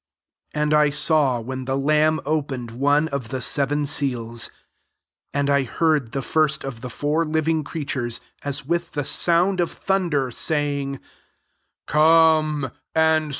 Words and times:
1 0.53 0.63
And 0.63 0.73
I 0.73 0.89
saw 0.89 1.39
when 1.39 1.65
the 1.65 1.77
lamb 1.77 2.21
opened 2.25 2.71
one 2.71 3.07
of 3.09 3.27
the 3.29 3.39
se 3.39 3.65
ven 3.65 3.85
seals; 3.85 4.49
and 5.31 5.47
I 5.47 5.61
heard 5.61 6.11
the 6.11 6.23
first 6.23 6.63
of 6.63 6.81
the 6.81 6.89
four 6.89 7.23
living 7.23 7.63
creatures, 7.63 8.19
as 8.43 8.65
with 8.65 8.93
the 8.93 9.05
sound 9.05 9.59
of 9.59 9.69
thunder, 9.69 10.31
saying, 10.31 10.99
<* 11.43 11.85
Come 11.85 12.71
[and 12.95 13.25
see]." 13.29 13.29